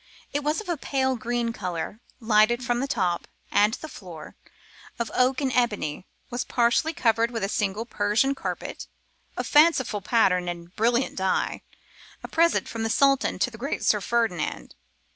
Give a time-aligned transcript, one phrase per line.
[0.33, 4.35] It was of a pale green colour, lighted from the top; and the floor,
[4.97, 8.87] of oak and ebony, was partially covered with a single Persian carpet,
[9.37, 11.61] of fanciful pattern and brilliant dye,
[12.23, 14.73] a present from the Sultan to the great Sir Ferdinand.